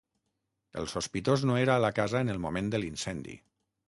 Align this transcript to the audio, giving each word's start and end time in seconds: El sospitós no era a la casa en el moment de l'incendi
El 0.83 0.87
sospitós 0.93 1.43
no 1.49 1.57
era 1.63 1.75
a 1.79 1.83
la 1.85 1.91
casa 1.99 2.21
en 2.25 2.33
el 2.37 2.41
moment 2.47 2.73
de 2.73 2.81
l'incendi 2.85 3.37